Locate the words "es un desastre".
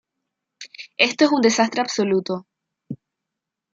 1.25-1.79